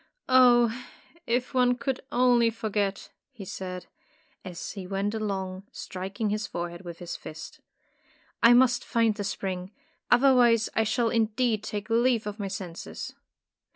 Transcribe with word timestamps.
''Oh, 0.27 0.75
if 1.27 1.53
one 1.53 1.75
could 1.77 2.01
only 2.11 2.49
forget!" 2.49 3.11
he 3.29 3.45
said, 3.45 3.85
as 4.43 4.71
he 4.71 4.87
went 4.87 5.13
along, 5.13 5.67
striking 5.71 6.31
his 6.31 6.47
fore 6.47 6.71
head 6.71 6.81
with 6.81 6.97
his 6.97 7.15
fist. 7.15 7.59
"I 8.41 8.53
must 8.53 8.83
find 8.83 9.13
the 9.13 9.23
spring. 9.23 9.69
Otherwise 10.09 10.69
I 10.75 10.85
shall 10.85 11.09
indeed 11.11 11.61
take 11.63 11.87
leave 11.91 12.25
of 12.25 12.39
my 12.39 12.47
senses." 12.47 13.13